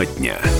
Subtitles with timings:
[0.00, 0.59] Тема дня.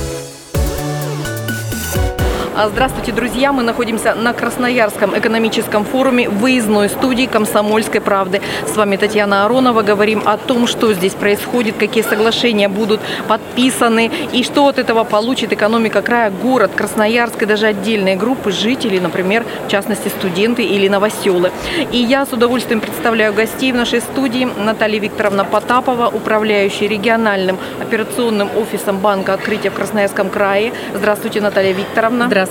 [2.62, 3.52] А, Здравствуйте, друзья!
[3.52, 8.42] Мы находимся на Красноярском экономическом форуме выездной студии «Комсомольской правды».
[8.67, 9.80] С вами Татьяна Аронова.
[9.80, 15.54] Говорим о том, что здесь происходит, какие соглашения будут подписаны и что от этого получит
[15.54, 21.52] экономика края, город, Красноярск и даже отдельные группы жителей, например, в частности, студенты или новоселы.
[21.92, 24.46] И я с удовольствием представляю гостей в нашей студии.
[24.58, 30.74] Наталья Викторовна Потапова, управляющая региональным операционным офисом Банка открытия в Красноярском крае.
[30.95, 32.27] Здравствуйте, Наталья Викторовна.
[32.27, 32.49] Здравствуйте.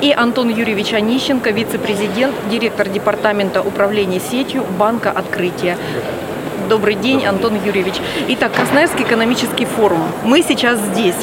[0.00, 5.76] И Антон Юрьевич Онищенко, вице-президент, директор департамента управления сетью Банка Открытия.
[6.68, 7.94] Добрый день, Антон Юрьевич.
[8.28, 10.02] Итак, Красноярский экономический форум.
[10.24, 11.16] Мы сейчас здесь.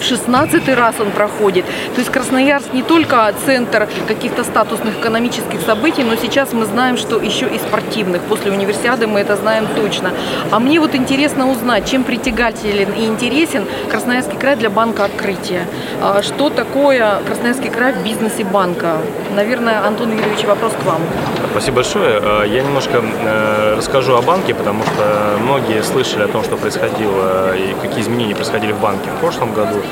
[0.00, 1.66] В 16 раз он проходит.
[1.94, 7.20] То есть Красноярск не только центр каких-то статусных экономических событий, но сейчас мы знаем, что
[7.20, 8.22] еще и спортивных.
[8.22, 10.12] После универсиады мы это знаем точно.
[10.50, 15.66] А мне вот интересно узнать, чем притягателен и интересен Красноярский край для банка открытия.
[16.00, 18.96] А Что такое Красноярский край в бизнесе банка?
[19.36, 21.02] Наверное, Антон Юрьевич, вопрос к вам.
[21.50, 22.20] Спасибо большое.
[22.22, 27.54] Э, Я немножко э, расскажу о банке, потому что многие слышали о том, что происходило
[27.56, 29.82] и какие изменения происходили в банке в прошлом году.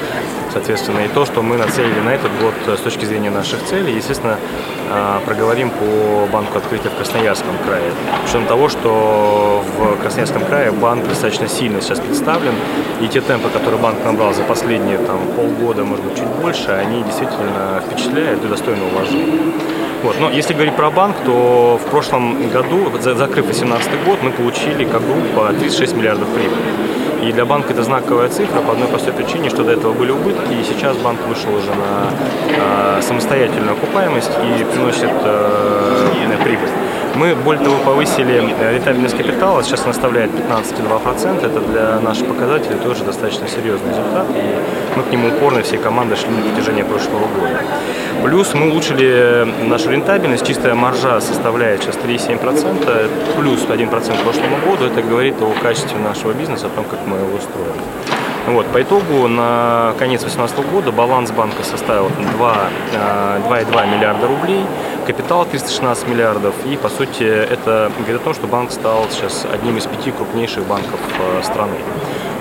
[0.53, 3.95] Соответственно, и то, что мы нацелили на этот год э, с точки зрения наших целей,
[3.95, 4.37] естественно,
[4.91, 7.93] э, проговорим по банку открытия в Красноярском крае.
[8.25, 12.55] Причем того, что в Красноярском крае банк достаточно сильно сейчас представлен,
[13.01, 17.03] и те темпы, которые банк набрал за последние там, полгода, может быть, чуть больше, они
[17.03, 19.53] действительно впечатляют и достойны уважения.
[20.03, 20.21] Вот.
[20.21, 24.85] Но если говорить про банк, то в прошлом году, за- закрыв 2018 год, мы получили
[24.85, 27.29] как группа 36 миллиардов прибыли.
[27.29, 30.53] И для банка это знаковая цифра по одной простой причине, что до этого были убытки,
[30.53, 36.07] и сейчас банк вышел уже на э, самостоятельную окупаемость и приносит э,
[36.45, 36.69] прибыль.
[37.19, 41.45] Мы, более того, повысили э, рентабельность капитала, сейчас она составляет 15,2%.
[41.45, 46.15] Это для наших показателей тоже достаточно серьезный результат, и мы к нему упорно всей командой
[46.15, 47.61] шли на протяжении прошлого года.
[48.23, 54.85] Плюс мы улучшили нашу рентабельность, чистая маржа составляет сейчас 3,7%, плюс 1% к прошлому году.
[54.85, 57.83] Это говорит о качестве нашего бизнеса, о том, как мы его строим.
[58.47, 62.57] Вот, по итогу на конец 2018 года баланс банка составил 2,
[62.95, 64.65] э, 2,2 миллиарда рублей,
[65.09, 66.55] капитал 316 миллиардов.
[66.67, 70.67] И, по сути, это говорит о том, что банк стал сейчас одним из пяти крупнейших
[70.67, 71.77] банков э, страны.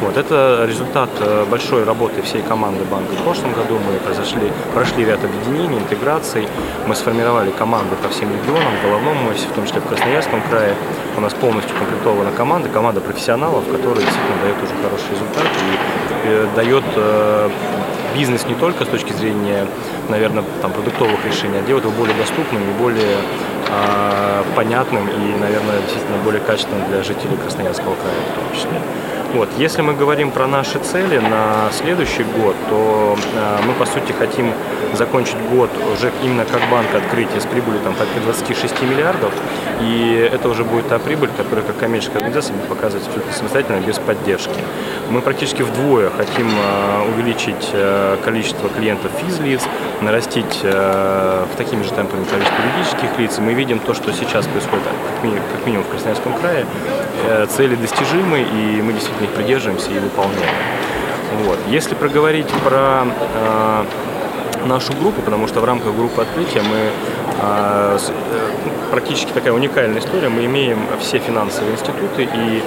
[0.01, 3.13] Вот, это результат э, большой работы всей команды банка.
[3.13, 6.45] В прошлом году мы произошли, прошли ряд объединений, интеграций.
[6.87, 10.75] Мы сформировали команды по всем регионам, в головном офисе, в том числе в Красноярском крае.
[11.15, 16.47] У нас полностью комплектована команда, команда профессионалов, которая действительно дает уже хороший результат и э,
[16.53, 16.83] дает
[18.17, 19.67] бизнес не только с точки зрения,
[20.09, 23.17] наверное, там, продуктовых решений, а делает его более доступным и более
[23.69, 28.81] э, понятным и, наверное, действительно более качественным для жителей Красноярского края в том числе.
[29.33, 29.49] Вот.
[29.57, 34.53] Если мы говорим про наши цели на следующий год, то э, мы, по сути, хотим
[34.93, 39.33] закончить год уже именно как банк открытия с прибылью там, порядка 26 миллиардов.
[39.81, 43.99] И это уже будет та прибыль, которая как коммерческая организация будет показывать абсолютно самостоятельно, без
[43.99, 44.59] поддержки.
[45.09, 49.61] Мы практически вдвое хотим э, увеличить э, количество клиентов физлиц,
[50.01, 53.37] нарастить в такими же темпами количество юридических лиц.
[53.39, 56.65] Мы видим то, что сейчас происходит как минимум, как минимум в Красноярском крае.
[57.27, 60.55] Э, Цели достижимы, и мы действительно их придерживаемся и выполняем.
[61.45, 61.59] Вот.
[61.67, 63.85] Если проговорить про э,
[64.65, 66.91] нашу группу, потому что в рамках группы открытия мы
[68.89, 70.29] практически такая уникальная история.
[70.29, 72.63] Мы имеем все финансовые институты и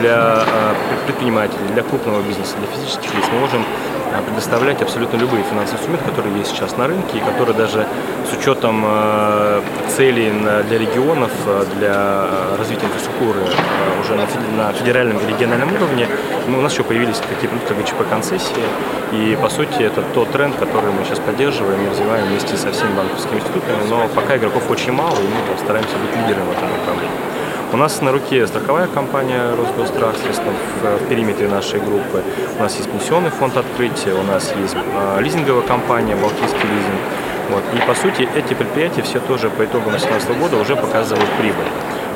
[0.00, 0.74] для э,
[1.06, 6.10] предпринимателей, для крупного бизнеса, для физических лиц мы можем э, предоставлять абсолютно любые финансовые инструменты,
[6.10, 7.86] которые есть сейчас на рынке и которые даже
[8.30, 10.30] с учетом э, целей
[10.68, 16.08] для регионов, э, для э, развития инфраструктуры э, уже на федеральном и региональном уровне,
[16.48, 18.64] ну, у нас еще появились такие продукты, как ГЧП-концессии.
[19.12, 22.92] И, по сути, это тот тренд, который мы сейчас поддерживаем и развиваем вместе со всеми
[22.96, 23.82] банковскими институтами.
[23.88, 27.32] Но пока игроков очень мало, и мы там стараемся быть лидером в этом направлении.
[27.72, 32.22] У нас на руке страховая компания Росгострах, соответственно, в, периметре нашей группы.
[32.58, 37.00] У нас есть пенсионный фонд открытия, у нас есть э, лизинговая компания Балтийский лизинг.
[37.48, 37.62] Вот.
[37.74, 41.68] И по сути эти предприятия все тоже по итогам 2018 года уже показывают прибыль.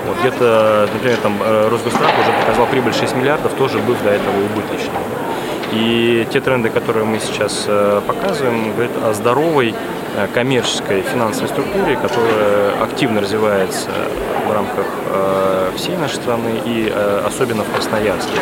[0.07, 4.35] Вот где-то, например, там э, Росгострах уже показал прибыль 6 миллиардов, тоже быв до этого
[4.45, 5.03] убыточным.
[5.73, 9.75] И те тренды, которые мы сейчас э, показываем, говорят о здоровой э,
[10.33, 13.91] коммерческой финансовой структуре, которая активно развивается
[14.47, 18.39] в рамках э, всей нашей страны и э, особенно в Красноярске.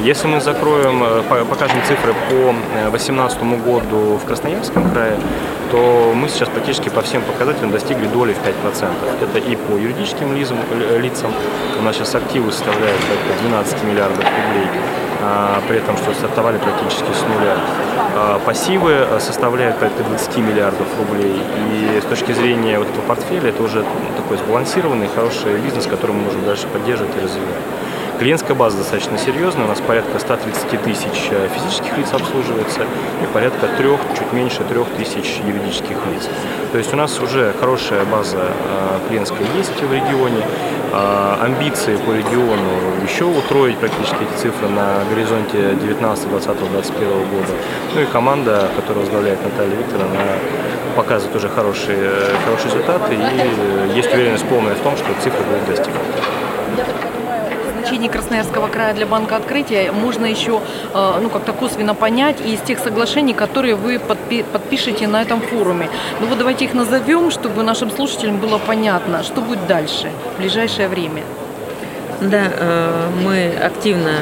[0.00, 2.52] Если мы закроем, э, по- покажем цифры по
[2.90, 5.16] 2018 году в Красноярском крае,
[5.70, 8.90] то мы сейчас практически по всем показателям достигли доли в 5%.
[9.22, 11.32] Это и по юридическим э, лицам,
[11.78, 14.68] у нас сейчас активы составляют порядка 12 миллиардов рублей,
[15.68, 17.56] при этом что стартовали практически с нуля.
[18.44, 21.40] Пассивы составляют порядка 20 миллиардов рублей.
[21.70, 23.84] И с точки зрения вот этого портфеля это уже
[24.16, 27.62] такой сбалансированный, хороший бизнес, который мы можем дальше поддерживать и развивать.
[28.18, 32.80] Клиентская база достаточно серьезная, у нас порядка 130 тысяч э, физических лиц обслуживается
[33.22, 36.26] и порядка трех, чуть меньше трех тысяч юридических лиц.
[36.72, 40.42] То есть у нас уже хорошая база э, клиентская есть в регионе,
[40.92, 42.70] а, амбиции по региону
[43.06, 47.52] еще утроить практически эти цифры на горизонте 19, 20, 21 года.
[47.94, 50.20] Ну и команда, которую возглавляет Наталья Викторовна,
[50.96, 55.66] показывает уже хорошие, э, хорошие результаты и есть уверенность полная в том, что цифры будут
[55.66, 56.45] достигнуты
[57.96, 60.60] значение Красноярского края для банка открытия можно еще
[60.92, 65.88] э, ну, как-то косвенно понять из тех соглашений, которые вы подпи подпишете на этом форуме.
[66.20, 70.88] Ну вот давайте их назовем, чтобы нашим слушателям было понятно, что будет дальше в ближайшее
[70.88, 71.22] время.
[72.20, 74.12] Да, э, мы активно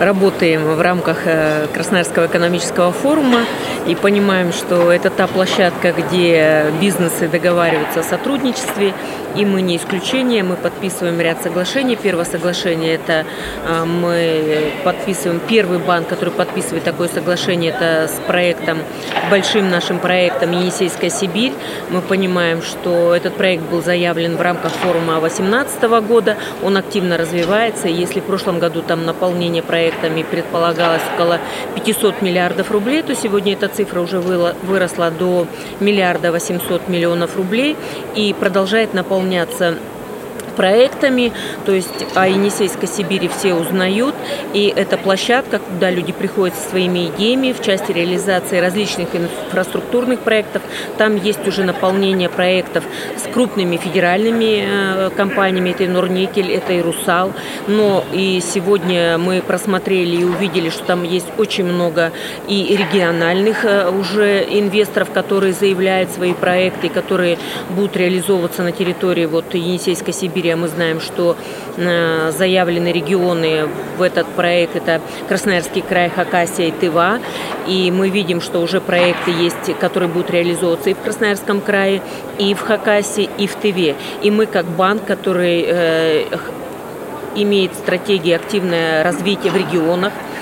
[0.00, 3.40] работаем в рамках э, Красноярского экономического форума
[3.86, 8.92] и понимаем, что это та площадка, где бизнесы договариваются о сотрудничестве,
[9.36, 11.96] и мы не исключение, мы подписываем ряд соглашений.
[11.96, 13.24] Первое соглашение– это
[13.66, 18.78] э, мы подписываем первый банк, который подписывает такое соглашение, это с проектом,
[19.30, 21.52] большим нашим проектом «Енисейская Сибирь».
[21.90, 27.88] Мы понимаем, что этот проект был заявлен в рамках форума 2018 года, он активно развивается,
[27.88, 31.38] если в прошлом году там наполнение проекта проектами предполагалось около
[31.74, 35.46] 500 миллиардов рублей, то сегодня эта цифра уже выросла до
[35.80, 37.76] миллиарда 800 миллионов рублей
[38.14, 39.78] и продолжает наполняться
[40.54, 41.32] проектами,
[41.66, 44.14] то есть о Енисейской Сибири все узнают,
[44.52, 50.62] и это площадка, куда люди приходят со своими идеями в части реализации различных инфраструктурных проектов.
[50.98, 52.84] Там есть уже наполнение проектов
[53.16, 57.32] с крупными федеральными э, компаниями, это и Норникель, это и Русал,
[57.66, 62.12] но и сегодня мы просмотрели и увидели, что там есть очень много
[62.48, 67.38] и региональных э, уже инвесторов, которые заявляют свои проекты, которые
[67.70, 71.36] будут реализовываться на территории вот Енисейской Сибири Сибири, мы знаем, что
[71.78, 77.18] э, заявлены регионы в этот проект, это Красноярский край, Хакасия и Тыва,
[77.66, 82.02] и мы видим, что уже проекты есть, которые будут реализовываться и в Красноярском крае,
[82.38, 83.96] и в Хакасии, и в Тыве.
[84.22, 86.24] И мы как банк, который э,
[87.36, 90.33] имеет стратегии активное развитие в регионах, а,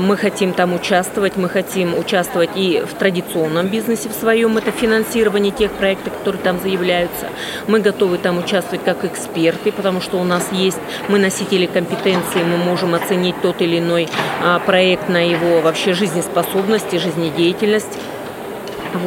[0.00, 5.52] мы хотим там участвовать, мы хотим участвовать и в традиционном бизнесе в своем, это финансирование
[5.52, 7.28] тех проектов, которые там заявляются.
[7.66, 12.56] Мы готовы там участвовать как эксперты, потому что у нас есть, мы носители компетенции, мы
[12.56, 14.08] можем оценить тот или иной
[14.42, 17.98] а, проект на его вообще жизнеспособность и жизнедеятельность.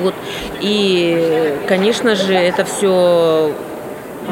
[0.01, 0.13] Вот.
[0.61, 3.53] И, конечно же, это все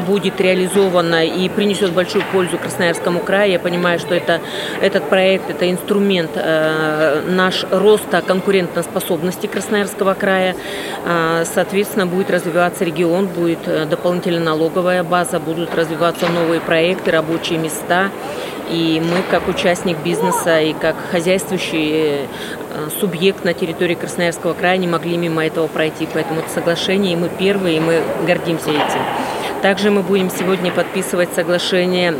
[0.06, 3.52] будет реализовано и принесет большую пользу Красноярскому краю.
[3.52, 4.40] Я понимаю, что это,
[4.80, 10.54] этот проект– это инструмент э, наш роста конкурентоспособности Красноярского края.
[11.04, 17.58] Э, соответственно, будет развиваться регион, будет э, дополнительная налоговая база, будут развиваться новые проекты, рабочие
[17.58, 18.10] места.
[18.70, 22.26] И мы, как участник бизнеса и как хозяйствующий э,
[23.00, 26.06] субъект на территории Красноярского края, не могли мимо этого пройти.
[26.12, 29.37] Поэтому это соглашение, и мы первые, и мы гордимся этим.
[29.62, 32.14] Также мы будем сегодня подписывать соглашение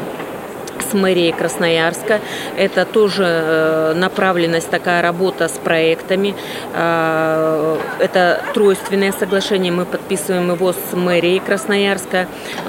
[0.82, 2.20] с мэрией Красноярска.
[2.56, 6.34] Это тоже э, направленность, такая работа с проектами.
[6.74, 9.72] Э, это тройственное соглашение.
[9.72, 12.26] Мы подписываем его с мэрией Красноярска,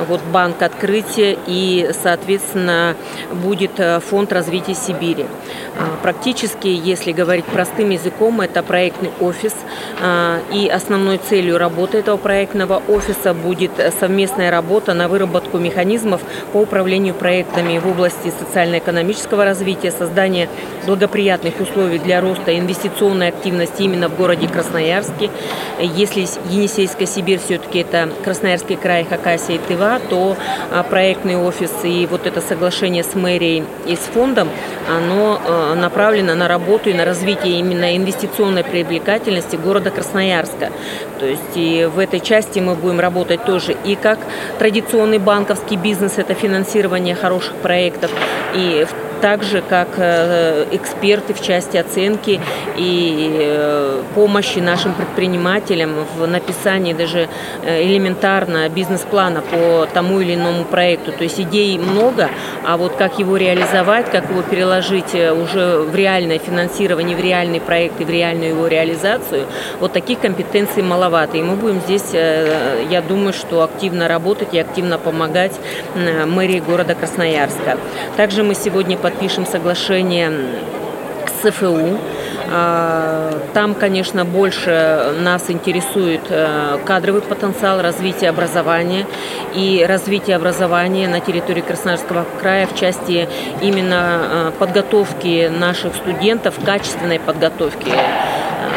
[0.08, 2.96] вот банк открытия и, соответственно,
[3.32, 5.26] будет э, фонд развития Сибири.
[6.02, 9.54] Практически, если говорить простым языком, это проектный офис.
[10.52, 17.14] И основной целью работы этого проектного офиса будет совместная работа на выработку механизмов по управлению
[17.14, 20.48] проектами в области области социально-экономического развития, создания
[20.86, 25.30] благоприятных условий для роста инвестиционной активности именно в городе Красноярске.
[25.80, 30.38] Если Енисейская Сибирь все-таки это Красноярский край, Хакасия и Тыва, то
[30.72, 34.48] а, проектный офис и вот это соглашение с мэрией и с фондом,
[34.88, 40.72] оно а, направлено на работу и на развитие именно инвестиционной привлекательности города Красноярска.
[41.20, 44.20] То есть и в этой части мы будем работать тоже и как
[44.58, 47.89] традиционный банковский бизнес, это финансирование хороших проектов,
[48.54, 48.86] и
[49.22, 52.40] так же, как э, эксперты в части оценки
[52.78, 57.28] и э, помощи нашим предпринимателям в написании даже
[57.64, 61.12] э, элементарно бизнес-плана по тому или иному проекту.
[61.12, 62.30] То есть идей много,
[62.66, 68.02] а вот как его реализовать, как его переложить уже в реальное финансирование, в реальный проект
[68.02, 69.46] и в реальную его реализацию,
[69.80, 71.38] вот таких компетенций маловато.
[71.38, 75.54] И мы будем здесь, я думаю, что активно работать и активно помогать
[75.96, 77.78] мэрии города Красноярска.
[78.18, 80.32] Также мы сегодня подпишем соглашение
[81.42, 81.98] СФУ.
[83.54, 86.22] Там, конечно, больше нас интересует
[86.86, 89.08] кадровый потенциал развития образования
[89.56, 93.28] и развитие образования на территории Красноярского края в части
[93.62, 97.92] именно подготовки наших студентов, качественной подготовки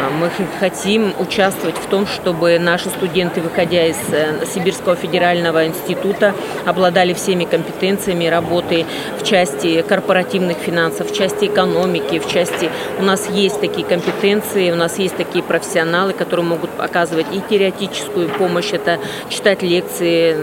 [0.09, 0.29] мы
[0.59, 6.33] хотим участвовать в том, чтобы наши студенты, выходя из э, Сибирского федерального института,
[6.65, 8.85] обладали всеми компетенциями работы
[9.19, 12.69] в части корпоративных финансов, в части экономики, в части...
[12.99, 18.29] У нас есть такие компетенции, у нас есть такие профессионалы, которые могут оказывать и теоретическую
[18.29, 20.35] помощь, это читать лекции,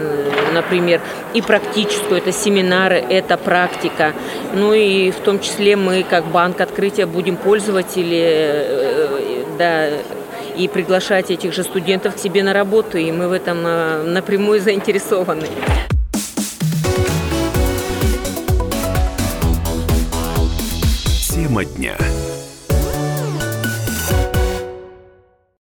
[0.53, 1.01] например,
[1.33, 4.13] и практическую, это семинары, это практика.
[4.53, 9.20] Ну и в том числе мы, как банк открытия, будем пользователи э,
[9.57, 9.89] да,
[10.55, 14.59] и приглашать этих же студентов к себе на работу, и мы в этом э, напрямую
[14.61, 15.47] заинтересованы.
[21.29, 21.97] Тема дня.